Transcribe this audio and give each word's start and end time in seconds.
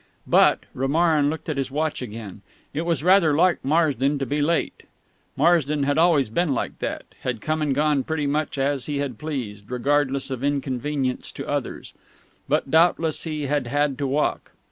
But 0.25 0.61
Romarin 0.73 1.29
looked 1.29 1.47
at 1.47 1.57
his 1.57 1.69
watch 1.69 2.01
again 2.01 2.41
it 2.73 2.87
was 2.87 3.03
rather 3.03 3.35
like 3.35 3.63
Marsden 3.63 4.17
to 4.17 4.25
be 4.25 4.41
late. 4.41 4.81
Marsden 5.37 5.83
had 5.83 5.99
always 5.99 6.31
been 6.31 6.55
like 6.55 6.79
that 6.79 7.03
had 7.19 7.39
come 7.39 7.61
and 7.61 7.75
gone 7.75 8.03
pretty 8.03 8.25
much 8.25 8.57
as 8.57 8.87
he 8.87 8.97
had 8.97 9.19
pleased, 9.19 9.69
regardless 9.69 10.31
of 10.31 10.43
inconvenience 10.43 11.31
to 11.33 11.47
others. 11.47 11.93
But, 12.49 12.71
doubtless, 12.71 13.25
he 13.25 13.45
had 13.45 13.67
had 13.67 13.99
to 13.99 14.07
walk. 14.07 14.53